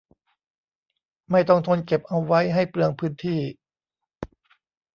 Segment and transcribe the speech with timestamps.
[1.31, 3.39] ไม่ต้องทนเก็บเอาไว้ให้เปลืองพื้นที่